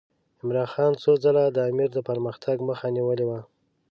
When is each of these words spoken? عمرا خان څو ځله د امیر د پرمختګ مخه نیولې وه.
عمرا 0.41 0.65
خان 0.73 0.93
څو 1.03 1.11
ځله 1.23 1.43
د 1.51 1.57
امیر 1.69 1.89
د 1.93 1.99
پرمختګ 2.09 2.57
مخه 2.69 2.87
نیولې 2.95 3.25
وه. 3.29 3.39